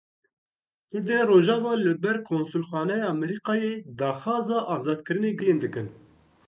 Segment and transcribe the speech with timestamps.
[0.91, 5.87] Kurdên Rojava li ber konsulxaneya Amerîkayê daxwaza azadkirina girtiyan dikin.